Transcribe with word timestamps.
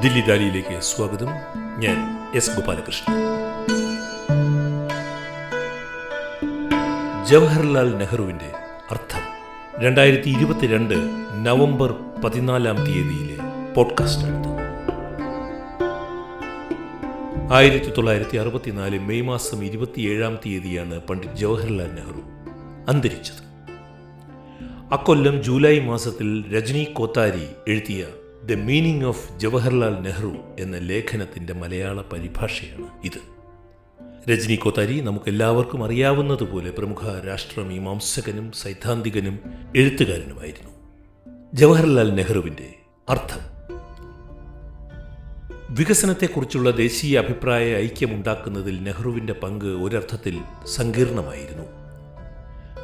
ദില്ലി 0.00 0.20
ദാലിയിലേക്ക് 0.20 0.80
സ്വാഗതം. 0.80 1.26
ഞാൻ 1.78 2.28
എസ് 2.34 2.50
ഗോപാലകൃഷ്ണൻ. 2.50 3.24
ജവഹർലാൽ 7.24 7.96
നെഹ്റുവിന്റെ 7.96 8.52
അർത്ഥം 8.90 9.20
രണ്ടായിരത്തി 9.84 10.28
ഇരുപത്തിരണ്ട് 10.28 10.94
നവംബർ 11.46 11.94
പതിനാലാം 12.24 12.76
തീയതിയിലെ 12.76 13.36
പോഡ്കാസ്റ്റ് 13.74 14.26
ആയിരത്തി 17.52 17.90
തൊള്ളായിരത്തി 17.90 18.36
അറുപത്തിനാല് 18.36 18.98
മെയ് 18.98 19.22
മാസം 19.22 19.64
ഇരുപത്തിയേഴാം 19.64 20.38
തീയതിയാണ് 20.46 21.00
പണ്ഡിറ്റ് 21.00 21.34
ജവഹർലാൽ 21.34 21.90
നെഹ്റു 21.94 22.22
അന്തരിച്ചത്. 22.88 23.50
അക്കൊല്ലം 24.92 25.42
ജൂലൈ 25.42 25.80
മാസത്തിൽ 25.80 26.56
രജനി 26.56 26.84
കോത്താരി 26.84 27.48
എഴുതിയ 27.68 28.06
the 28.44 28.52
meaning 28.52 29.04
of 29.04 29.38
Jawaharlal 29.38 30.02
Nehru 30.02 30.36
എന്ന 30.60 30.78
ലേഖനത്തിന്റെ 30.78 31.52
മലയാള 31.52 32.02
പരിഭാഷയാണ് 32.02 32.86
ഇത്. 33.04 33.40
രജനി 34.30 34.56
കോത്താരി 34.56 35.00
നമുക്കെല്ലാവർക്കും 35.00 35.84
അറിയാവുന്നതുപോലെ 35.84 36.70
പ്രമുഖ 36.70 37.26
രാഷ്ട്രമീമാംസകനും 37.26 38.52
സൈദ്ധാന്തികനും 38.52 39.38
എഴുത്തുകാരനുമായിരുന്നു. 39.76 40.70
ജവഹർലാൽ 41.54 42.14
നെഹ്റുവിന്റെ 42.14 42.74
അർത്ഥം. 43.08 43.50
വികസനത്തെക്കുറിച്ചുള്ള 45.70 46.70
ദേശീയ 46.70 47.18
അഭിപ്രായ 47.18 47.74
ഐക്യമുണ്ടാക്കുന്നതിൽ 47.74 48.82
നെഹ്റുവിന്റെ 48.82 49.32
പങ്ക് 49.32 49.64
ഒരർത്ഥത്തിൽ 49.64 50.40
സങ്കീർണമായിരുന്നു. 50.66 51.62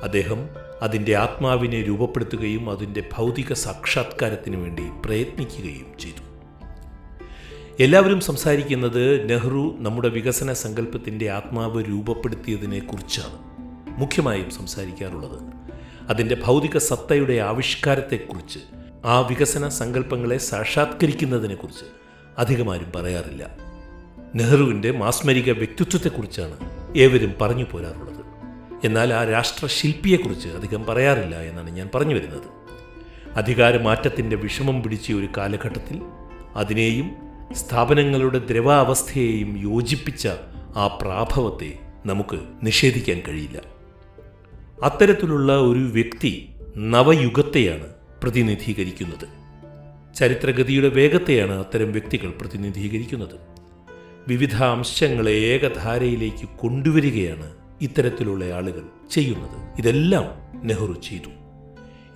അദ്ദേഹം 0.03 0.66
അതിന്റെ 0.83 1.15
ആത്മാവിനെ 1.15 1.83
രൂപപ്പെടുത്തുകയും 1.83 2.71
അതിന്റെ 2.71 3.09
ഭൗതിക 3.13 3.53
സാക്ഷാത്കാരത്തിന് 3.53 4.57
വേണ്ടി 4.57 4.83
പ്രയത്നിക്കുകയും 5.05 5.99
ചെയ്തു. 5.99 6.27
എല്ലാവരും 7.81 8.21
സംസാരിക്കുന്നത് 8.21 9.31
നെഹ്റു 9.31 9.77
നമ്മുടെ 9.79 10.09
വികസന 10.09 10.53
സങ്കല്പത്തിന്റെ 10.53 11.31
ആത്മാവ് 11.31 11.85
രൂപപ്പെടുത്തിയതിനെ 11.89 12.79
കുറിച്ചാണ്. 12.79 13.39
മുഖ്യമായും 14.01 14.51
സംസാരിക്കാറുള്ളത്. 14.51 15.41
അതിന്റെ 16.09 16.37
ഭൗതിക 16.45 16.77
സത്തയുടെ 16.77 17.35
ആവിഷ്കാരത്തെക്കുറിച്ച് 17.35 18.59
ആ 19.05 19.19
വികസന 19.21 19.69
സങ്കല്പങ്ങളെ 19.69 20.39
സാക്ഷാത്കരിക്കുന്നതിനെക്കുറിച്ച് 20.39 21.85
അധികമാരും 22.39 22.93
പറയാറില്ല. 22.97 23.57
നെഹ്റുവിന്റെ 24.35 24.91
മാസ്മരിക 24.91 25.53
വ്യക്തിത്വത്തെക്കുറിച്ചാണ് 25.53 26.57
ഏവരും 26.99 27.35
പറഞ്ഞു 27.41 27.65
പോരാറുള്ളത്. 27.73 28.16
എന്നാൽ 28.85 29.15
ആ 29.15 29.25
രാഷ്ട്രശില്പിയെക്കുറിച്ച് 29.25 30.49
അധികം 30.49 30.85
പറയാറില്ല 30.85 31.41
എന്നാണ് 31.41 31.71
ഞാൻ 31.71 31.89
പറഞ്ഞു 31.95 32.15
വരുന്നത്. 32.15 32.57
അധികാരമാറ്റത്തിന്റെ 33.37 34.37
വിഷമം 34.37 34.83
പിടിച്ച 34.83 35.13
ഒരു 35.13 35.29
കാലഘട്ടത്തിൽ 35.37 36.03
അതിനെയും 36.57 37.11
സ്ഥാപനങ്ങളുടെ 37.53 38.39
ദ്രവാവസ്ഥയെയും 38.39 39.59
യോജിപ്പിച്ച 39.59 40.29
ആ 40.77 40.99
പ്രാഭവത്തെ 41.03 41.79
നമുക്ക് 42.07 42.41
നിഷേധിക്കാൻ 42.63 43.23
കഴിയില്ല. 43.29 43.61
അത്തരത്തിലുള്ള 44.83 45.57
ഒരു 45.57 45.79
വ്യക്തി 45.79 46.49
നവയുഗത്തെയാണ് 46.77 47.87
പ്രതിനിധീകരിക്കുന്നത്. 48.23 49.29
ചരിത്രഗതിയുടെ 50.15 50.89
വേഗത്തെയാണ് 50.89 51.53
അത്തരം 51.53 51.93
വ്യക്തികൾ 51.93 52.31
പ്രതിനിധീകരിക്കുന്നത്. 52.31 53.57
വിവിധ 54.29 54.63
അംശങ്ങളെ 54.63 55.31
ഏകധാരയിലേക്ക് 55.31 56.49
കൊണ്ടുവരികയാണ് 56.59 57.66
ഇത്തരത്തിലുള്ള 57.81 58.45
ആളുകൾ 58.45 58.83
ചെയ്യുന്നത്. 59.11 59.79
ഇതെല്ലാം 59.79 60.25
നെഹ്റു 60.67 60.93
ചെയ്തു. 60.93 61.31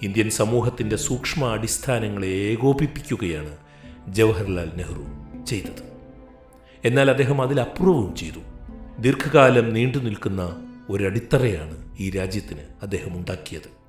ഇന്ത്യൻ 0.02 0.30
സമൂഹത്തിന്റെ 0.30 0.96
സൂക്ഷ്മ 0.96 1.44
അടിസ്ഥാനങ്ങളെ 1.44 2.26
ഏകോപിപ്പിക്കുകയാണ് 2.26 3.56
ജവഹർലാൽ 4.08 4.70
നെഹ്റു 4.76 5.04
ചെയ്തത്. 5.44 5.90
എന്നാൽ 6.84 7.10
അദ്ദേഹം 7.10 7.42
അതിലപ്പുറവും 7.42 8.14
ചെയ്തു. 8.14 8.38
ദീർഘകാലം 8.98 9.74
നീണ്ടു 9.74 9.98
നിൽക്കുന്ന 9.98 10.56
ഒരടിത്തറയാണ് 10.88 11.96
ഈ 12.00 12.10
രാജ്യത്തിന് 12.10 12.58
അദ്ദേഹം 12.82 13.16
ഉണ്ടാക്കിയത്. 13.16 13.80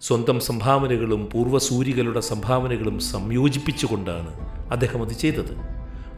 സ്വന്തം 0.00 0.40
സംഭാവനകളും 0.40 1.28
പൂർവസൂരികളുടെ 1.32 2.20
സംഭാവനകളും 2.20 3.00
സംയോജിപ്പിച്ചുകൊണ്ടാണ് 3.00 4.40
അദ്ദേഹം 4.70 5.02
അത് 5.02 5.12
ചെയ്തത്. 5.12 5.56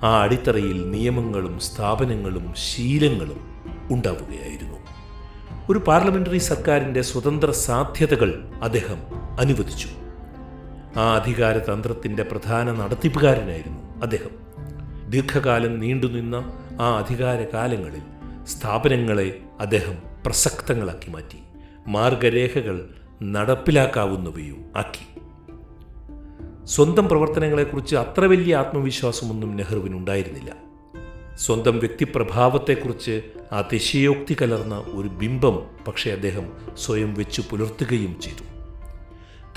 ആ 0.05 0.23
അടിത്തറയിൽ 0.23 0.91
നിയമങ്ങളും 0.91 1.61
സ്ഥാപനങ്ങളും 1.61 2.55
ശീലങ്ങളും 2.57 3.53
ഉണ്ടാവുകയായിരുന്നു. 3.91 4.72
ഒരു 5.71 5.79
പാർലമെന്ററി 5.79 6.39
സർക്കാരിന്റെ 6.39 7.03
സ്വതന്ത്ര 7.03 7.51
സാധ്യതകൾ 7.51 8.51
അദ്ദേഹം 8.63 8.99
അനുവദിച്ചു. 9.41 9.89
ആ 10.99 11.15
അധികാരതന്ത്രത്തിന്റെ 11.15 12.23
പ്രധാന 12.23 12.73
നടത്തിപ്പുകാരനായിരുന്നു 12.73 14.01
അദ്ദേഹം. 14.03 14.31
ദീർഘകാലം 15.11 15.81
നീണ്ടുനിന്ന 15.81 16.37
ആ 16.81 16.99
അധികാരകാലങ്ങളിൽ 16.99 18.03
സ്ഥാപനങ്ങളെ 18.45 19.39
അദ്ദേഹം 19.61 19.99
പ്രസക്തങ്ങളാക്കി 20.27 21.11
മാറ്റി 21.11 21.39
മാർഗരേഖകൾ 21.87 22.89
നടപ്പിലാക്കാവുന്നവയും 23.23 24.65
ആക്കി. 24.77 25.21
സ്വന്തം 26.65 27.09
പ്രവർത്തനങ്ങളെക്കുറിച്ച് 27.09 27.97
അത്ര 27.97 28.25
വലിയ 28.25 28.57
ആത്മവിശ്വാസമൊന്നും 28.57 29.57
നെഹ്റുവിനുണ്ടായിരുന്നില്ല. 29.57 30.72
സ്വന്തം 31.39 31.79
വ്യക്തിപ്രഭാവത്തെക്കുറിച്ച് 31.79 33.23
അതിശയോക്തി 33.53 34.37
കലർന്ന 34.43 34.75
ഒരു 34.75 35.09
ബിംബം 35.09 35.63
പക്ഷേ 35.89 36.11
അദ്ദേഹം 36.11 36.53
സ്വയം 36.79 37.15
വെച്ചു 37.15 37.43
പുലർത്തുകയും 37.51 38.21
ചെയ്തു. 38.21 38.53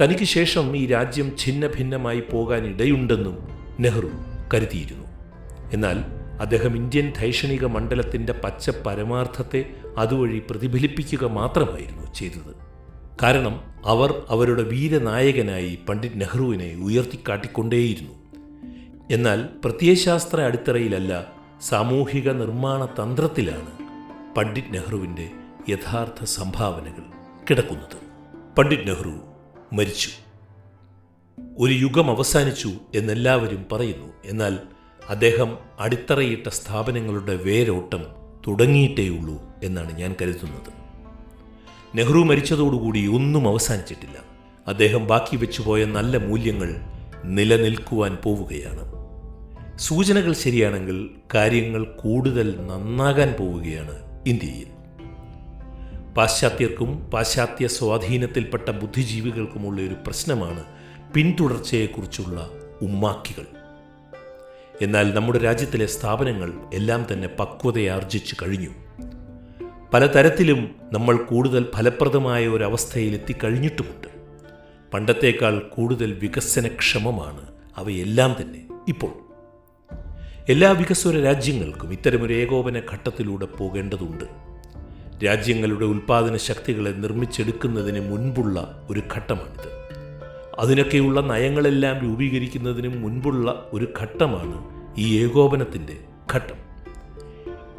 തനിക്ക് 0.02 0.24
ശേഷം 0.24 0.78
ഈ 0.78 0.86
രാജ്യം 0.86 1.38
ഛിന്ന 1.38 1.68
ഭിന്നമായി 1.68 2.24
പോകാനിടയുണ്ടെന്നും 2.32 3.38
നെഹ്റു 3.80 4.10
കരുതിയിരുന്നു. 4.54 5.06
എന്നാൽ 5.74 5.98
അദ്ദേഹം 6.42 6.76
ഇന്ത്യൻ 6.76 7.14
ധൈഷണിക 7.18 7.66
മണ്ഡലത്തിന്റെ 7.66 8.34
പച്ച 8.34 8.70
പരമാർത്ഥത്തെ 8.70 9.70
അതുവഴി 9.98 10.42
പ്രതിഫലിപ്പിക്കുക 10.50 11.26
മാത്രമായിരുന്നു 11.26 12.14
ചെയ്തത്. 12.14 12.56
കാരണം 13.24 13.62
അവർ 13.86 14.22
അവരുടെ 14.30 14.64
വീരനായകനായി 14.64 15.80
പണ്ഡിറ്റ് 15.90 16.22
നെഹ്റുവിനെ 16.22 16.76
ഉയർത്തിക്കാട്ടിക്കൊണ്ടേയിരുന്നു. 16.76 18.14
എന്നാൽ 19.12 19.50
പ്രത്യയശാസ്ത്ര 19.66 20.42
അടിത്തറയിലല്ല 20.42 21.35
സാമൂഹിക 21.70 22.32
നിർമ്മാണ 22.32 22.86
തന്ത്രത്തിലാണ് 22.86 23.72
പണ്ഡിറ്റ് 24.36 24.74
നെഹ്റുവിന്റെ 24.74 25.32
യഥാർത്ഥ 25.70 26.24
സംഭാവനകൾ 26.24 27.04
കിടക്കുന്നത്. 27.50 27.98
പണ്ഡിറ്റ് 28.58 28.88
നെഹ്റു 28.88 29.20
മരിച്ചു. 29.74 30.10
ഒരു 31.58 31.74
യുഗം 31.74 32.12
അവസാനിച്ചു 32.12 32.72
എന്നെല്ലാവരും 32.96 33.66
പറയുന്നു. 33.72 34.14
എന്നാൽ 34.26 34.60
അദ്ദേഹം 35.10 35.58
അടിത്തറയിട്ട 35.80 36.50
സ്ഥാപനങ്ങളുടെ 36.50 37.36
വേരോട്ടം 37.36 38.06
തുടങ്ങിയിട്ടേയുള്ളൂ 38.48 39.42
എന്നാണ് 39.64 39.98
ഞാൻ 39.98 40.16
കരുതുന്നത്. 40.22 40.74
നെഹ്റു 41.98 42.20
മരിച്ചതോടുകൂടി 42.20 43.08
ഒന്നും 43.08 43.48
അവസാനിച്ചിട്ടില്ല. 43.48 44.16
അദ്ദേഹം 44.68 45.08
ബാക്കി 45.08 45.38
വെച്ചുപോയ 45.38 45.86
നല്ല 45.86 46.18
മൂല്യങ്ങൾ 46.18 46.76
നിലനിൽക്കുവാൻ 47.26 48.18
പോവുകയാണ്. 48.24 48.95
സൂചനകൾ 49.78 50.34
ശരിയാണെങ്കിൽ 50.34 51.10
കാര്യങ്ങൾ 51.36 51.84
കൂടുതൽ 51.84 52.56
നന്നാകാൻ 52.68 53.34
പോവുകയാണ് 53.40 54.24
ഇന്ത്യയിൽ. 54.28 54.68
പാശ്ചാത്യർക്കും 56.14 57.10
പാശ്ചാത്യ 57.10 57.68
സ്വാധീനത്തിൽപ്പെട്ട 57.68 58.70
ബുദ്ധിജീവികൾക്കുമുള്ള 58.70 59.82
ഒരു 59.82 59.94
പ്രശ്നമാണ് 59.94 60.64
പിന്തുടർച്ചയെക്കുറിച്ചുള്ള 61.14 62.50
ഉമ്മാക്കികൾ. 62.82 63.46
എന്നാൽ 64.82 65.14
നമ്മുടെ 65.14 65.40
രാജ്യത്തിലെ 65.40 65.86
സ്ഥാപനങ്ങൾ 65.86 66.54
എല്ലാം 66.74 67.06
തന്നെ 67.14 67.28
പക്വതയാർജിച്ചു 67.28 68.36
കഴിഞ്ഞു. 68.44 68.70
പലതരത്തിലും 69.94 70.76
നമ്മൾ 70.94 71.18
കൂടുതൽ 71.18 71.72
ഫലപ്രദമായ 71.76 72.48
ഒരവസ്ഥയിൽ 72.48 73.14
എത്തിക്കഴിഞ്ഞിട്ടുമുണ്ട് 73.14 74.08
പണ്ടത്തേക്കാൾ 74.94 75.60
കൂടുതൽ 75.60 76.14
വികസനക്ഷമമാണ് 76.14 77.42
അവയെല്ലാം 77.76 78.36
തന്നെ 78.42 78.66
ഇപ്പോൾ. 78.88 79.25
എല്ലാ 80.50 80.72
വികസ്വര 80.72 81.20
രാജ്യങ്ങൾക്കും 81.20 81.92
ഇത്തരമൊരു 81.92 82.34
ഏകോപന 82.34 82.80
ഘട്ടത്തിലൂടെ 82.80 83.46
പോകേണ്ടതുണ്ട്. 83.46 84.26
രാജ്യങ്ങളുടെ 85.26 85.86
ഉൽപ്പാദന 85.86 86.38
ശക്തികളെ 86.38 86.90
നിർമ്മിച്ചെടുക്കുന്നതിന് 86.90 88.12
മുൻപുള്ള 88.12 88.88
ഒരു 88.90 89.02
ഘട്ടമാണിത്. 89.16 89.72
അതിനൊക്കെയുള്ള 90.60 91.22
നയങ്ങളെല്ലാം 91.22 91.98
രൂപീകരിക്കുന്നതിന് 91.98 92.88
മുൻപുള്ള 92.88 93.70
ഒരു 93.74 93.94
ഘട്ടമാണ് 94.02 94.70
ഈ 94.98 95.24
ഏകോപനത്തിന്റെ 95.24 95.98
ഘട്ടം. 96.34 96.56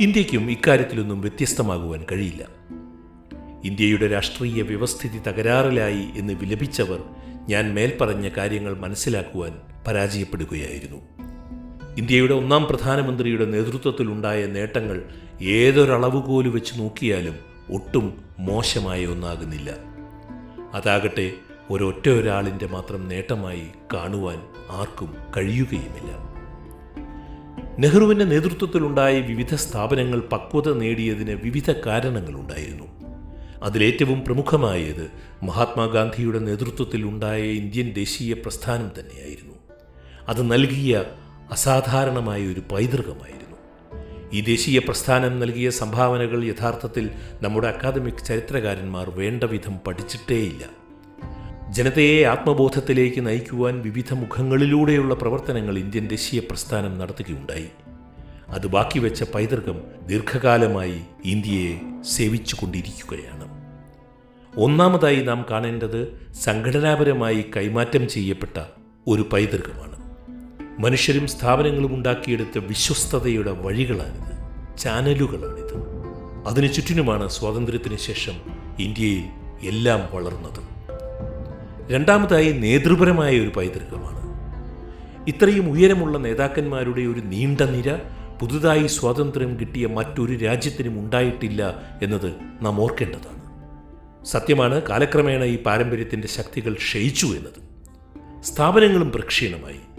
ഇന്ത്യക്കും 0.00 0.50
ഇക്കാര്യത്തിലൊന്നും 0.50 1.20
വ്യത്യസ്തമാകുവാൻ 1.20 2.04
കഴിയില്ല. 2.12 2.48
ഇന്ത്യയുടെ 3.64 4.06
രാഷ്ട്രീയ 4.06 4.62
വ്യവസ്ഥിതി 4.62 5.18
തകരാറിലായി 5.18 6.18
എന്ന് 6.18 6.32
വിലപിച്ചവർ 6.32 7.02
ഞാൻ 7.48 7.74
മേൽപ്പറഞ്ഞ 7.74 8.28
കാര്യങ്ങൾ 8.36 8.76
മനസ്സിലാക്കുവാൻ 8.76 9.52
പരാജയപ്പെടുകയായിരുന്നു. 9.86 11.25
ഇന്ത്യയുടെ 11.96 12.34
ഒന്നാം 12.34 12.64
പ്രധാനമന്ത്രിയുടെ 12.64 13.44
നേതൃത്വത്തിലുണ്ടായ 13.44 14.46
നേട്ടങ്ങൾ 14.46 15.04
ഏതൊരളവുകോൽ 15.42 16.48
വെച്ച് 16.48 16.80
നോക്കിയാലും 16.80 17.34
ഒട്ടും 17.72 18.22
മോശമായ 18.38 19.06
ഒന്നാകുന്നില്ല. 19.06 19.70
അതാകട്ടെ 20.74 21.32
ഒരൊറ്റ 21.70 22.08
ഒരാളിന്റെ 22.08 22.66
മാത്രം 22.66 23.08
നേട്ടമായി 23.08 23.62
കാണുവാൻ 23.94 24.42
ആർക്കും 24.70 25.14
കഴിയുകയുമില്ല. 25.36 26.36
നെഹ്റുവിന്റെ 27.78 28.24
നേതൃത്വത്തിലുണ്ടായ 28.24 29.20
വിവിധ 29.20 29.54
സ്ഥാപനങ്ങൾ 29.54 30.20
പക്വത 30.20 30.74
നേടിയതിന് 30.74 31.30
വിവിധ 31.30 31.70
കാരണങ്ങളുണ്ടായിരുന്നു. 31.70 32.86
അതിലേറ്റവും 33.62 34.24
പ്രമുഖമായത് 34.24 35.10
മഹാത്മാഗാന്ധിയുടെ 35.42 36.38
നേതൃത്വത്തിലുണ്ടായ 36.38 37.42
ഇന്ത്യൻ 37.42 37.92
ദേശീയ 37.92 38.32
പ്രസ്ഥാനം 38.32 38.90
തന്നെയായിരുന്നു. 39.00 39.54
അത് 40.28 40.52
നൽകിയ 40.52 41.04
അസാധാരണമായ 41.50 42.46
ഒരു 42.46 42.62
പൈതൃകമായിരുന്നു. 42.72 43.56
ഈ 44.32 44.40
ദേശീയ 44.40 44.78
പ്രസ്ഥാനം 44.78 45.40
നൽകിയ 45.40 45.70
സംഭാവനകൾ 45.70 46.44
യഥാർത്ഥത്തിൽ 46.44 47.10
നമ്മുടെ 47.42 47.68
അക്കാദമിക് 47.68 48.24
ചരിത്രകാരന്മാർ 48.24 49.10
വേണ്ട 49.10 49.44
വിധം 49.44 49.78
പഠിച്ചിട്ടേയില്ല. 49.86 50.86
ജനതയെ 51.72 52.24
ആത്മബോധത്തിലേക്ക് 52.24 53.26
നയിക്കുവാൻ 53.26 53.80
വിവിധ 53.80 54.12
മുഖങ്ങളിലൂടെയുള്ള 54.12 55.14
പ്രവർത്തനങ്ങൾ 55.14 55.78
ഇന്ത്യൻ 55.78 56.08
ദേശീയ 56.08 56.40
പ്രസ്ഥാനം 56.40 56.98
നടത്തുകയുണ്ടായി. 56.98 57.68
അത് 58.48 58.66
ബാക്കി 58.66 58.98
വെച്ച 58.98 59.22
പൈതൃകം 59.22 59.80
ദീർഘകാലമായി 60.06 61.00
ഇന്ത്യയെ 61.24 61.80
സേവിച്ചുകൊണ്ടിരിക്കുകയാണ്. 62.02 63.56
ഒന്നാമതായി 64.56 65.16
നാം 65.16 65.46
കാണേണ്ടത് 65.50 66.30
സംഘടനാപരമായി 66.44 67.44
കൈമാറ്റം 67.56 68.08
ചെയ്യപ്പെട്ട 68.08 68.62
ഒരു 69.06 69.22
പൈതൃകമാണ്. 69.32 69.95
മനുഷ്യരും 70.78 71.26
സ്ഥാപനങ്ങളും 71.26 71.94
ഉണ്ടാക്കിയെടുത്ത 71.94 72.58
വിശ്വസ്തതയുടെ 72.58 73.50
വഴികളാണിത് 73.50 74.36
ചാനലുകളാണിത്. 74.78 75.86
അതിനു 76.46 76.66
ചുറ്റിനുമാണ് 76.66 77.28
സ്വാതന്ത്ര്യത്തിന് 77.28 77.96
ശേഷം 77.96 78.32
ഇന്ത്യയിൽ 78.78 79.24
എല്ലാം 79.68 80.08
വളർന്നത്. 80.12 80.76
രണ്ടാമതായി 81.92 82.52
നേതൃപരമായ 82.52 83.40
ഒരു 83.40 83.48
പൈതൃകമാണ്. 83.48 84.26
ഇത്രയും 85.28 85.70
ഉയരമുള്ള 85.70 86.18
നേതാക്കന്മാരുടെ 86.18 87.00
ഒരു 87.00 87.20
നീണ്ട 87.20 87.60
നിര 87.60 87.96
പുതുതായി 88.40 88.86
സ്വാതന്ത്ര്യം 88.86 89.60
കിട്ടിയ 89.60 89.86
മറ്റൊരു 89.86 90.44
രാജ്യത്തിനും 90.44 90.98
ഉണ്ടായിട്ടില്ല 90.98 91.82
എന്നത് 92.02 92.32
നാം 92.62 92.80
ഓർക്കേണ്ടതാണ്. 92.80 93.46
സത്യമാണ് 94.24 94.82
കാലക്രമേണ 94.82 95.42
ഈ 95.42 95.62
പാരമ്പര്യത്തിന്റെ 95.62 96.28
ശക്തികൾ 96.28 96.72
ക്ഷയിച്ചു 96.72 97.26
എന്നത്. 97.26 97.66
സ്ഥാപനങ്ങളും 98.44 99.12
പ്രക്ഷീണമായി. 99.12 99.95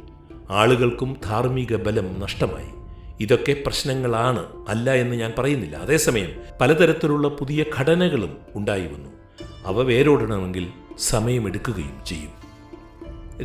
ആളുകൾക്കും 0.50 1.18
ധാർമ്മിക 1.26 1.76
ബലം 1.76 2.20
നഷ്ടമായി. 2.20 2.78
ഇതൊക്കെ 3.20 3.54
പ്രശ്നങ്ങളാണ് 3.66 4.46
അല്ല 4.70 4.94
എന്ന് 4.94 5.16
ഞാൻ 5.16 5.34
പറയുന്നില്ല. 5.40 5.76
അതേസമയം 5.76 6.32
പലതരത്തിലുള്ള 6.62 7.28
പുതിയ 7.28 7.66
ഘടനകളും 7.80 8.38
ഉണ്ടായി 8.56 8.86
വന്നു 8.86 9.10
അവ 9.66 9.82
വേരോടണമെങ്കിൽ 9.82 10.68
സമയമെടുക്കുകയും 10.98 12.06
ചെയ്യും. 12.06 12.32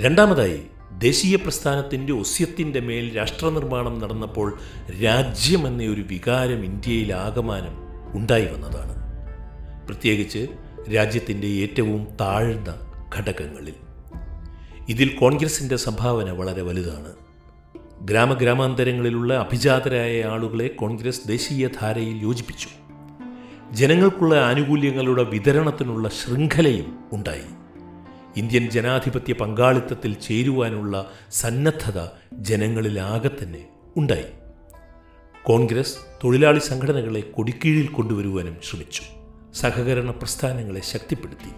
രണ്ടാമതായി 0.03 0.63
ദേശീയ 0.99 1.37
പ്രസ്ഥാനത്തിന്റെ 1.37 2.13
ഒസ്യത്തിന്റെ 2.13 2.81
മേൽ 2.81 3.17
രാഷ്ട്രനിർമ്മാണം 3.17 3.99
നടന്നപ്പോൾ 3.99 4.59
രാജ്യം 5.05 5.67
എന്ന 5.67 5.83
ഒരു 5.83 6.01
വികാരം 6.01 6.65
ഇന്ത്യയിൽ 6.65 7.13
ആകമാനം 7.13 7.77
ഉണ്ടായി 8.19 8.45
വന്നതാണ്. 8.45 9.03
പ്രത്യേകിച്ച് 9.87 10.47
രാജ്യത്തിന്റെ 10.97 11.47
ഏറ്റവും 11.47 12.07
താഴ്ന്ന 12.21 12.75
ഘടകങ്ങളിൽ. 13.19 13.75
ഇതിൽ 14.89 15.17
കോൺഗ്രസിന്റെ 15.17 15.77
സംഭാവന 15.77 16.31
വളരെ 16.31 16.63
വലുതാണ്. 16.63 17.13
ഗ്രാമഗ്രാമാന്തരങ്ങളിലുള്ള 18.01 19.35
അഭിജാതരായ 19.35 20.23
ആളുകളെ 20.23 20.69
കോൺഗ്രസ് 20.69 21.29
ദേശീയ 21.29 21.67
ധാരയിൽ 21.67 22.17
യോജിപ്പിച്ചു. 22.17 22.69
ജനങ്ങൾക്കുള്ള 23.73 24.35
ആനുകൂല്യങ്ങളുടെ 24.35 25.23
വിതരണത്തിനുള്ള 25.23 26.09
ശൃംഖലയും 26.09 26.99
ഉണ്ടായി. 27.13 27.43
ഇന്ത്യൻ 28.37 28.71
ജനാധിപത്യ 28.71 29.33
പങ്കാളിത്തത്തിൽ 29.33 30.15
ചേരുവാനുള്ള 30.15 31.11
സന്നദ്ധത 31.33 32.09
ജനങ്ങളിലാകെ 32.33 33.31
തന്നെ 33.43 33.69
ഉണ്ടായി. 33.97 34.31
കോൺഗ്രസ് 35.45 35.97
തൊഴിലാളി 36.25 36.59
സംഘടനകളെ 36.59 37.21
കൊടിക്കീഴിൽ 37.21 37.87
കൊണ്ടുവരുവാനും 37.87 38.57
ശ്രമിച്ചു. 38.71 39.03
സഹകരണ 39.55 40.11
പ്രസ്ഥാനങ്ങളെ 40.11 40.81
ശക്തിപ്പെടുത്തി. 40.81 41.53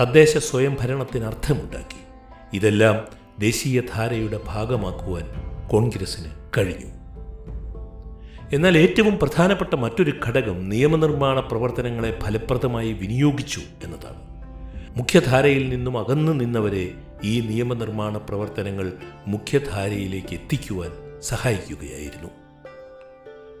തദ്ദേശ 0.00 0.38
സ്വയംഭരണത്തിന് 0.38 1.24
അർത്ഥമുണ്ടാക്കി 1.24 2.09
ഇതെല്ലാം 2.52 3.04
ദേശീയധാരയുടെ 3.38 4.40
ഭാഗമാക്കുവാൻ 4.46 5.24
കോൺഗ്രസിന് 5.68 6.50
കഴിഞ്ഞു. 6.58 7.00
എന്നാൽ 8.52 8.78
ഏറ്റവും 8.78 9.18
പ്രധാനപ്പെട്ട 9.18 9.74
മറ്റൊരു 9.74 10.12
ഘടകം 10.26 10.68
നിയമനിർമ്മാണ 10.68 11.40
പ്രവർത്തനങ്ങളെ 11.40 12.18
ഫലപ്രദമായി 12.22 12.92
വിനിയോഗിച്ചു 12.92 13.60
എന്നതാണ്. 13.84 14.30
മുഖ്യധാരയിൽ 14.98 15.68
നിന്നും 15.68 15.98
അകന്നു 15.98 16.32
നിന്നവരെ 16.32 16.94
ഈ 17.24 17.40
നിയമനിർമ്മാണ 17.40 18.16
പ്രവർത്തനങ്ങൾ 18.16 18.92
മുഖ്യധാരയിലേക്ക് 19.26 20.34
എത്തിക്കുവാൻ 20.34 21.20
സഹായിക്കുകയായിരുന്നു. 21.20 22.28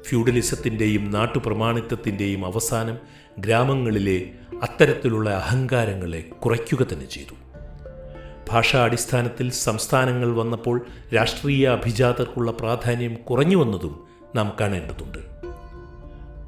ഫ്യൂഡലിസത്തിന്റെയും 0.02 1.10
നാട്ടുപ്രമാണിത്വത്തിന്റെയും 1.10 2.46
അവസാനം 2.46 2.98
ഗ്രാമങ്ങളിലെ 3.38 4.30
അത്തരത്തിലുള്ള 4.62 5.30
അഹങ്കാരങ്ങളെ 5.30 6.20
കുറയ്ക്കുക 6.20 6.86
തന്നെ 6.92 7.06
ചെയ്തു. 7.06 7.49
ഭാഷാ 8.50 8.84
അടിസ്ഥാനത്തിൽ 8.84 9.50
സംസ്ഥാനങ്ങൾ 9.50 10.32
വന്നപ്പോൾ 10.32 10.86
രാഷ്ട്രീയ 11.14 11.68
അഭിജാതർക്കുള്ള 11.68 12.50
പ്രാധാന്യം 12.50 13.14
കുറഞ്ഞു 13.14 13.56
വന്നതും 13.56 14.00
നാം 14.36 14.52
കാണേണ്ടതുണ്ട്. 14.60 15.18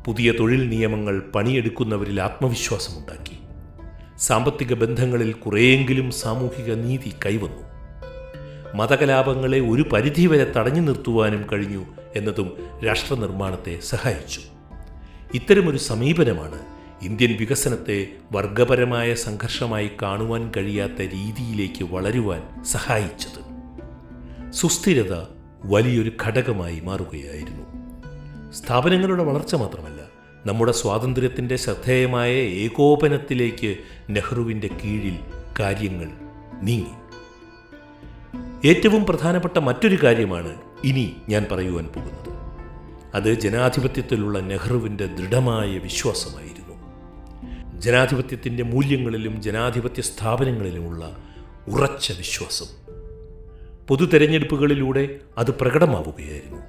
പുതിയ 0.06 0.32
തൊഴിൽ 0.32 0.68
നിയമങ്ങൾ 0.68 1.22
പണിയെടുക്കുന്നവരിൽ 1.34 2.20
ആത്മവിശ്വാസമുണ്ടാക്കി. 2.20 3.38
സാമ്പത്തിക 4.18 4.74
ബന്ധങ്ങളിൽ 4.74 5.32
കുറേയെങ്കിലും 5.32 6.10
സാമൂഹിക 6.10 6.72
നീതി 6.72 7.12
കൈവന്നു. 7.26 7.72
മതകലാപങ്ങളെ 8.74 9.60
ഒരു 9.60 9.82
പരിധിവരെ 9.82 10.52
തടഞ്ഞു 10.56 10.80
നിർത്തുവാനും 10.80 11.46
കഴിഞ്ഞു 11.52 11.84
എന്നതും 12.16 12.52
രാഷ്ട്രനിർമ്മാണത്തെ 12.86 13.78
സഹായിച്ചു. 13.80 14.40
ഇത്തരമൊരു 15.34 15.76
സമീപനമാണ് 15.76 16.71
ഇന്ത്യൻ 17.02 17.36
വികസനത്തെ 17.36 18.06
വർഗപരമായ 18.32 19.14
സംഘർഷമായി 19.14 19.90
കാണുവാൻ 20.02 20.52
കഴിയാത്ത 20.56 21.00
രീതിയിലേക്ക് 21.00 21.84
വളരുവാൻ 21.84 22.64
സഹായിച്ചത്. 22.64 23.52
സുസ്ഥിരത 24.52 25.24
വലിയൊരു 25.64 26.12
ഘടകമായി 26.22 26.80
മാറുകയായിരുന്നു. 26.80 27.62
സ്ഥാപനങ്ങളുടെ 28.52 29.22
വളർച്ച 29.22 29.54
മാത്രമല്ല 29.54 30.02
നമ്മുടെ 30.46 30.72
സ്വാതന്ത്ര്യത്തിന്റെ 30.72 31.56
ശ്രദ്ധേയമായ 31.56 32.32
ഏകോപനത്തിലേക്ക് 32.32 33.76
നെഹ്റുവിന്റെ 34.10 34.68
കീഴിൽ 34.84 35.18
കാര്യങ്ങൾ 35.60 36.10
നീങ്ങി. 36.62 37.02
ഏറ്റവും 38.68 39.04
പ്രധാനപ്പെട്ട 39.04 39.58
മറ്റൊരു 39.58 39.98
കാര്യമാണ് 40.02 40.56
ഇനി 40.84 41.16
ഞാൻ 41.28 41.46
പറയുവാൻ 41.52 41.84
പോകുന്നത്. 41.84 42.32
അത് 43.14 43.34
ജനാധിപത്യത്തിലുള്ള 43.34 44.40
നെഹ്റുവിന്റെ 44.40 45.06
ദൃഢമായ 45.06 45.78
വിശ്വാസമായിരുന്നു. 45.78 46.61
ജനാധിപത്യത്തിന്റെ 47.82 48.62
മൂല്യങ്ങളിലും 48.62 49.42
ജനാധിപത്യ 49.42 50.02
സ്ഥാപനങ്ങളിലുമുള്ള 50.02 51.16
ഉറച്ച 51.68 52.12
വിശ്വാസം. 52.12 52.66
പൊതു 53.86 54.04
തെരഞ്ഞെടുപ്പുകളിലൂടെ 54.04 55.16
അത് 55.38 55.50
പ്രകടമാവുകയായിരുന്നു. 55.50 56.62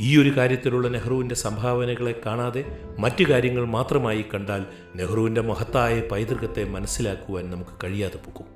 ഈ 0.00 0.18
ഒരു 0.18 0.36
കാര്യത്തിലുള്ള 0.36 0.88
നെഹ്റുവിന്റെ 0.88 1.34
സംഭാവനകളെ 1.34 2.20
കാണാതെ 2.26 2.78
മറ്റു 2.98 3.24
കാര്യങ്ങൾ 3.24 3.64
മാത്രമായി 3.64 4.24
കണ്ടാൽ 4.34 4.64
നെഹ്റുവിന്റെ 4.96 5.40
മഹത്തായ 5.40 6.00
പൈതൃകത്തെ 6.00 6.64
മനസ്സിലാക്കുവാൻ 6.64 7.50
നമുക്ക് 7.50 7.70
കഴിയാതെ 7.84 8.16
പോകും. 8.16 8.46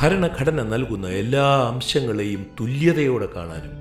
ഭരണഘടന 0.00 0.62
നൽകുന്ന 0.62 1.08
എല്ലാ 1.08 1.68
അംശങ്ങളെയും 1.68 2.46
തുല്യതയോടെ 2.60 3.28
കാണാനും 3.36 3.72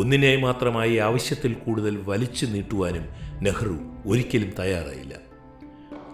ഒന്നിനെ 0.00 0.36
മാത്രമായി 0.36 0.96
ആവശ്യത്തിൽ 0.96 1.52
കൂടുതൽ 1.52 1.96
വലിച്ചു 1.96 2.46
നീട്ടുവാനും 2.46 3.04
നെഹ്റു 3.42 3.78
ഒരിക്കലും 4.06 4.52
തയ്യാറായില്ല. 4.58 5.31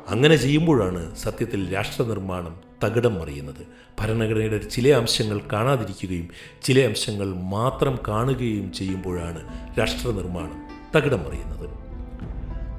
അങ്ങനെ 0.09 0.37
ചെയ്യുമ്പോഴാണ് 0.37 1.17
സത്യത്തിൽ 1.17 1.75
രാഷ്ട്രനിർമ്മാണം 1.75 2.57
തകിടം 2.85 3.15
മറിയുന്നത്. 3.15 3.67
ഭരണഘടനയുടെ 4.00 4.59
ചില 4.59 4.95
അംശങ്ങൾ 4.95 5.41
കാണാതിരിക്കുകയും 5.53 6.29
ചില 6.62 6.87
അംശങ്ങൾ 6.87 7.35
മാത്രം 7.35 7.99
കാണുകയും 8.09 8.73
ചെയ്യുമ്പോഴാണ് 8.73 9.41
രാഷ്ട്രനിർമ്മാണം 9.79 10.62
തകിടം 10.97 11.19
മറിയുന്നത്. 11.19 11.71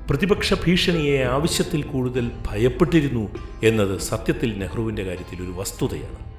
പ്രതിപക്ഷ 0.10 0.54
ഭീഷണിയെ 0.54 1.24
ആവശ്യത്തിൽ 1.24 1.84
കൂടുതൽ 1.84 2.32
ഭയപ്പെട്ടിരുന്നു 2.48 3.30
എന്നത് 3.64 4.00
സത്യത്തിൽ 4.00 4.60
നെഹ്റുവിന്റെ 4.60 5.04
കാര്യത്തിൽ 5.04 5.44
ഒരു 5.44 5.52
വസ്തുതയാണ്. 5.52 6.30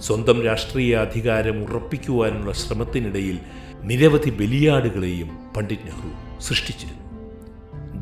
സ്വന്തം 0.00 0.42
രാഷ്ട്രീയ 0.42 0.96
അധികാരം 0.96 1.64
ഉറപ്പിക്കുവാനുള്ള 1.64 2.52
ശ്രമത്തിനിടയിൽ 2.52 3.38
നിരവധി 3.82 4.30
ബലിയാടുകളെയും 4.30 5.28
പണ്ഡിറ്റ് 5.56 5.82
നെഹ്റു 5.82 6.40
സൃഷ്ടിച്ചിരുന്നു. 6.40 7.04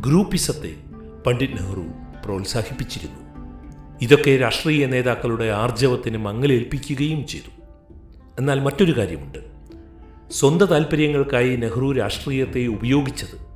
ഗ്രൂപ്പിസത്തെ 0.00 0.74
പണ്ഡിറ്റ് 1.26 1.54
നെഹ്റു 1.54 2.01
പ്രോത്സാഹിപ്പിച്ചിരുന്നു. 2.24 3.32
ഇതൊക്കെ 4.02 4.36
രാഷ്ട്രീയ 4.36 4.86
നേതാക്കളുടെ 4.86 5.44
ആർജവത്തിന് 5.44 6.18
മങ്ങലേൽപ്പിക്കുകയും 6.18 7.26
ചെയ്തു. 7.26 7.62
എന്നാൽ 8.38 8.60
മറ്റൊരു 8.60 8.98
കാര്യമുണ്ട്. 8.98 9.38
സ്വന്തം 10.30 10.66
താൽപ്പര്യങ്ങൾക്കായി 10.66 11.56
നെഹ്റു 11.56 11.92
രാഷ്ട്രീയത്തെ 11.92 12.66
ഉപയോഗിച്ചത് 12.66 13.52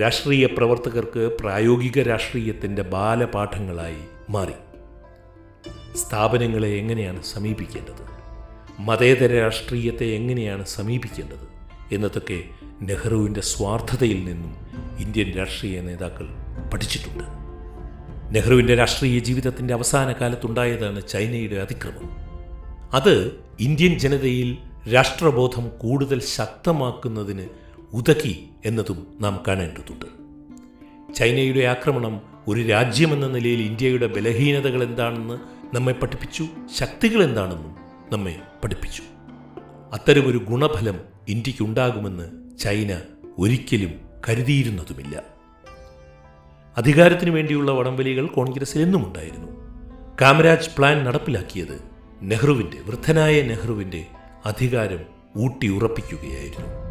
രാഷ്ട്രീയ 0.00 0.46
പ്രവർത്തകർക്ക് 0.46 1.36
പ്രായോഗിക 1.40 2.02
രാഷ്ട്രീയത്തിന്റെ 2.02 2.82
ബാലപാഠങ്ങളായി 2.82 4.30
മാറി. 4.30 4.52
സ്ഥാപനങ്ങളെ 5.96 6.68
എങ്ങനെയാണ് 6.68 7.22
സമീപിക്കേണ്ടത്? 7.22 8.06
മതേതര 8.80 9.40
രാഷ്ട്രീയത്തെ 9.40 10.06
എങ്ങനെയാണ് 10.06 10.66
സമീപിക്കേണ്ടത്? 10.66 11.48
എന്നതൊക്കെ 11.94 12.44
നെഹ്റുവിന്റെ 12.82 13.40
സ്വാർത്ഥതയിൽ 13.40 14.24
നിന്നും 14.24 14.56
ഇന്ത്യൻ 14.98 15.32
രാഷ്ട്രീയ 15.32 15.80
നേതാക്കൾ 15.80 16.28
പഠിച്ചിട്ടുണ്ട്. 16.70 17.35
നെഹ്റുവിന്റെ 18.30 18.74
രാഷ്ട്രീയ 18.74 19.18
ജീവിതത്തിന്റെ 19.18 19.74
അവസാന 19.74 20.12
കാലത്തുണ്ടായതാണ് 20.12 21.08
ചൈനയുടെ 21.08 21.56
അതിക്രമം. 21.56 22.10
അത് 22.92 23.40
ഇന്ത്യൻ 23.60 23.98
ജനതയിൽ 23.98 24.58
രാഷ്ട്രബോധം 24.94 25.68
കൂടുതൽ 25.68 26.20
ശക്തമാക്കുന്നതിന് 26.20 27.48
ഉതകി 27.92 28.46
എന്നതും 28.64 29.06
നാം 29.20 29.42
കാണേണ്ടതുണ്ട്. 29.48 30.06
ചൈനയുടെ 31.14 31.64
ആക്രമണം 31.64 32.20
ഒരു 32.48 32.62
രാജ്യമെന്ന 32.62 33.26
നിലയിൽ 33.26 33.60
ഇന്ത്യയുടെ 33.62 34.06
ബലഹീനതകൾ 34.06 34.82
എന്താണെന്ന് 34.82 35.38
നമ്മെ 35.76 35.92
പഠിപ്പിച്ചു 35.92 36.46
ശക്തികൾ 36.76 37.22
എന്താണെന്നും 37.22 37.76
നമ്മെ 38.12 38.40
പഠിപ്പിച്ചു. 38.64 39.02
അത്തരമൊരു 39.92 40.38
ഗുണഫലം 40.38 41.00
ഇന്ത്യക്കുണ്ടാകുമെന്ന് 41.28 42.58
ചൈന 42.58 43.00
ഒരിക്കലും 43.38 43.92
കരുതിയിരുന്നതുമില്ല. 44.28 45.35
അധികാരത്തിനു 46.76 47.30
വേണ്ടിയുള്ള 47.30 47.72
വടംവലികൾ 47.72 48.26
കോൺഗ്രസിൽ 48.26 48.82
എന്നും 48.82 49.06
ഉണ്ടായിരുന്നു. 49.06 49.46
കാമരാജ് 50.20 50.70
പ്ലാൻ 50.78 51.04
നടപ്പിലാക്കിയത് 51.04 51.80
നെഹ്റുവിന്റെ 52.22 52.76
വൃദ്ധനായ 52.86 53.42
നെഹ്റുവിന്റെ 53.42 54.04
അധികാരം 54.46 54.98
ഊട്ടി 55.36 55.68
ഉറപ്പിക്കുകയായിരുന്നു. 55.68 56.86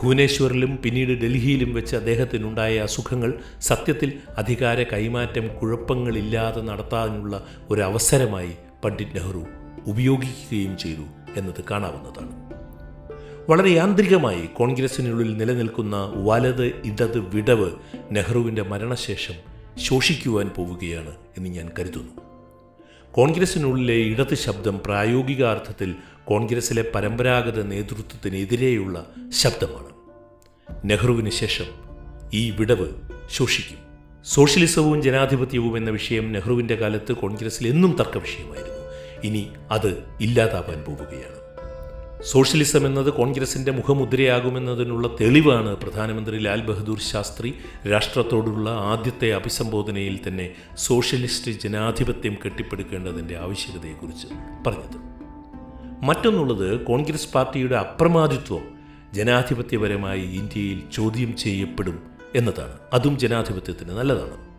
ഭുവനേശ്വറിലും 0.00 0.76
പിന്നീട് 0.76 1.12
ഡൽഹിയിലും 1.20 1.74
വെച്ച് 1.74 1.96
അദ്ദേഹത്തിനുണ്ടായ 1.96 2.78
അസുഖങ്ങൾ 2.78 3.34
സത്യത്തിൽ 3.60 4.12
അധികാര 4.38 4.82
കൈമാറ്റം 4.82 5.58
കുഴപ്പങ്ങളില്ലാതെ 5.58 6.60
നടത്താനുള്ള 6.60 7.46
ഒരവസരമായി 7.70 8.52
പണ്ഡിറ്റ് 8.84 9.16
നെഹ്റു 9.16 9.44
ഉപയോഗിക്കുകയും 9.86 10.78
ചെയ്തു 10.78 11.02
എന്നത് 11.36 11.64
കാണാവുന്നതാണ്. 11.70 12.41
വളരെ 13.48 13.70
യാന്ത്രികമായി 13.70 14.46
കോൺഗ്രസിനുള്ളിൽ 14.46 15.36
നിലനിൽക്കുന്ന 15.36 16.12
വലത് 16.14 16.64
ഇടത് 16.64 17.18
വിടവ് 17.18 17.70
നെഹ്റുവിന്റെ 18.12 18.62
മരണശേഷം 18.62 19.34
ശോഷിക്കുവാൻ 19.78 20.48
പോവുകയാണ് 20.48 21.14
എന്ന് 21.36 21.50
ഞാൻ 21.50 21.70
കരുതുന്നു. 21.78 22.22
കോൺഗ്രസിനുള്ളിലെ 23.12 23.94
ഇടത് 23.94 24.34
ശബ്ദം 24.34 24.80
പ്രായോഗിക 24.86 25.44
അർത്ഥത്തിൽ 25.44 25.94
കോൺഗ്രസിലെ 26.24 26.84
പരമ്പരാഗത 26.94 27.62
നേതൃത്വത്തിനെതിരെയുള്ള 27.62 29.06
ശബ്ദമാണ്. 29.38 29.92
നെഹ്റുവിന് 30.84 31.30
ശേഷം 31.30 31.66
ഈ 32.34 32.50
വിടവ് 32.50 32.88
ശോഷിക്കും. 33.30 33.78
സോഷ്യലിസവും 34.24 35.02
ജനാധിപത്യവും 35.02 35.76
എന്ന 35.76 35.90
വിഷയം 35.90 36.32
നെഹ്റുവിന്റെ 36.32 36.74
കാലത്ത് 36.74 37.12
കോൺഗ്രസിൽ 37.12 37.68
എന്നും 37.68 37.96
തർക്ക 37.98 38.18
വിഷയമായിരുന്നു 38.18 38.82
ഇനി 39.24 39.48
അത് 39.70 40.04
ഇല്ലാതാവാൻ 40.20 40.82
പോവുകയാണ്. 40.82 41.41
സോഷ്യലിസം 42.24 42.86
എന്നത് 42.86 43.12
കോൺഗ്രസിന്റെ 43.12 43.72
മുഖമുദ്രയാകുമെന്നതിനുള്ള 43.72 45.08
തെളിവാണ് 45.20 45.76
പ്രധാനമന്ത്രി 45.76 46.38
ലാൽ 46.38 46.60
ബഹദൂർ 46.60 47.00
ശാസ്ത്രി 47.00 47.54
രാഷ്ട്രത്തോടുള്ള 47.92 48.70
ആദ്യത്തെ 48.70 49.32
അഭിസംബോധനയിൽ 49.32 50.20
തന്നെ 50.28 50.54
സോഷ്യലിസ്റ്റ് 50.76 51.50
ജനാധിപത്യം 51.50 52.36
കെട്ടിപ്പടുക്കേണ്ടതിന്റെ 52.44 53.36
ആവശ്യകതയെക്കുറിച്ച് 53.36 54.26
പറഞ്ഞത്. 54.66 54.96
മറ്റൊന്നുള്ളത് 56.04 56.84
കോൺഗ്രസ് 56.84 57.32
പാർട്ടിയുടെ 57.32 57.76
അപ്രമാദിത്വം 57.76 58.62
ജനാധിപത്യപരമായി 59.12 60.20
ഇന്ത്യയിൽ 60.20 60.82
ചോദ്യം 60.92 61.36
ചെയ്യപ്പെടും 61.36 62.02
എന്നതാണ്. 62.34 62.78
അതും 62.92 63.18
ജനാധിപത്യത്തിന് 63.18 63.90
നല്ലതാണ്. 63.90 64.51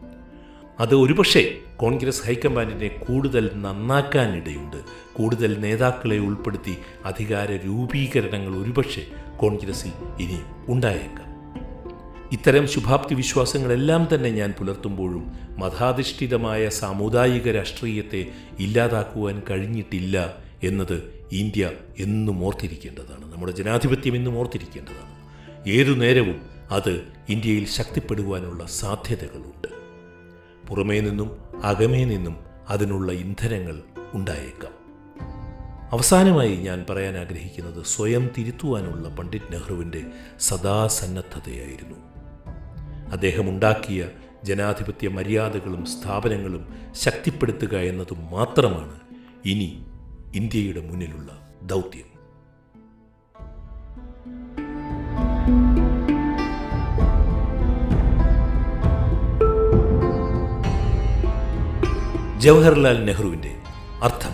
അത് 0.79 0.95
ഒരുപക്ഷെ 0.95 1.59
കോൺഗ്രസ് 1.77 2.25
ഹൈക്കമാൻഡിനെ 2.25 2.87
കൂടുതൽ 2.87 3.51
നന്നാക്കാനിടയുണ്ട്. 3.55 4.77
കൂടുതൽ 5.13 5.59
നേതാക്കളെ 5.59 6.17
ഉൾപ്പെടുത്തി 6.17 6.77
അധികാര 7.05 7.51
രൂപീകരണങ്ങൾ 7.51 8.63
ഒരുപക്ഷെ 8.63 9.07
കോൺഗ്രസിൽ 9.37 9.91
ഇനി 10.19 10.39
ഉണ്ടായേക്കാം. 10.67 11.33
ഇത്തരം 12.31 12.67
ശുഭാപ്തി 12.67 13.15
വിശ്വാസങ്ങളെല്ലാം 13.15 14.07
തന്നെ 14.13 14.29
ഞാൻ 14.29 14.53
പുലർത്തുമ്പോഴും 14.59 15.31
മതാധിഷ്ഠിതമായ 15.57 16.69
സാമുദായിക 16.69 17.51
രാഷ്ട്രീയത്തെ 17.51 18.31
ഇല്ലാതാക്കുവാൻ 18.59 19.41
കഴിഞ്ഞിട്ടില്ല 19.49 20.37
എന്നത് 20.63 21.25
ഇന്ത്യ 21.31 21.71
എന്നും 21.99 22.45
ഓർത്തിരിക്കേണ്ടതാണ്. 22.45 23.33
നമ്മുടെ 23.33 23.51
ജനാധിപത്യം 23.51 24.15
എന്നും 24.15 24.39
ഓർത്തിരിക്കേണ്ടതാണ്. 24.39 25.13
ഏതു 25.69 25.91
നേരവും 25.91 26.41
അത് 26.71 27.03
ഇന്ത്യയിൽ 27.29 27.65
ശക്തിപ്പെടുവാനുള്ള 27.65 28.65
സാധ്യതകളുണ്ട്. 28.65 29.82
പുറമേ 30.69 30.99
നിന്നും 30.99 31.37
അകമേ 31.63 32.03
നിന്നും 32.03 32.35
അതിനുള്ള 32.69 33.11
ഇന്ധനങ്ങൾ 33.11 33.81
ഉണ്ടായേക്കാം. 34.13 34.83
അവസാനമായി 35.91 36.55
ഞാൻ 36.55 36.85
പറയാൻ 36.89 37.17
ആഗ്രഹിക്കുന്നത് 37.17 37.85
സ്വയം 37.85 38.29
തിരുത്തുവാനുള്ള 38.37 39.09
പണ്ഡിറ്റ് 39.09 39.53
നെഹ്റുവിന്റെ 39.53 40.05
സദാസന്നദ്ധതയായിരുന്നു. 40.39 41.95
അദ്ദേഹം 43.11 43.49
ഉണ്ടാക്കിയ 43.49 44.09
ജനാധിപത്യ 44.43 45.07
മര്യാദകളും 45.07 45.85
സ്ഥാപനങ്ങളും 45.85 46.73
ശക്തിപ്പെടുത്തുക 46.91 47.75
എന്നതും 47.75 48.31
മാത്രമാണ് 48.31 48.99
ഇനി 49.45 49.85
ഇന്ത്യയുടെ 50.35 50.79
മുന്നിലുള്ള 50.79 51.59
ദൗത്യം. 51.63 52.12
ജവഹർലാൽ 62.43 63.05
നെഹ്റുവിന്റെ 63.05 63.55
അർത്ഥം. 64.01 64.31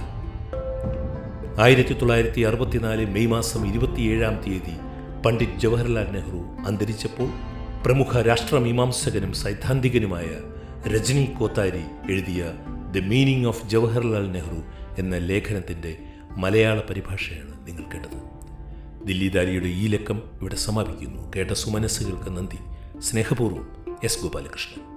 ആയിരത്തി 1.63 1.93
തൊള്ളായിരത്തി 1.93 2.41
അറുപത്തിനാല് 2.41 3.05
മെയ് 3.05 3.27
മാസം 3.27 3.67
ഇരുപത്തിയേഴാം 3.67 4.43
തീയതി 4.47 4.77
പണ്ഡിറ്റ് 5.25 5.59
ജവഹർലാൽ 5.59 6.11
നെഹ്റു 6.11 6.67
അന്തരിച്ചപ്പോൾ 6.67 7.29
പ്രമുഖ 7.85 8.21
രാഷ്ട്രമീമാംസകനും 8.21 9.33
സൈദ്ധാന്തികനുമായ 9.33 10.25
രജനി 10.87 11.25
കോത്താരി 11.39 12.11
എഴുതിയ 12.11 12.53
the 12.91 12.97
meaning 12.97 13.45
of 13.45 13.67
Jawaharlal 13.67 14.31
Nehru 14.31 14.63
എന്ന 14.99 15.17
ലേഖനത്തിന്റെ 15.17 15.97
മലയാള 16.37 16.79
പരിഭാഷയാണ് 16.89 17.67
നിങ്ങൾ 17.67 17.83
കേട്ടത്. 17.93 18.17
ദില്ലിദാരിയുടെ 19.05 19.65
ഈ 19.65 19.87
ലക്കം 19.87 20.21
ഇവിടെ 20.41 20.55
സമാപിക്കുന്നു. 20.55 21.31
കേട്ട 21.35 21.51
സുമനസ്സുകൾക്ക് 21.51 22.37
നന്ദി. 22.37 22.57
സ്നേഹപൂർവം 22.99 23.67
എസ് 24.03 24.21
ഗോപാലകൃഷ്ണൻ. 24.21 24.88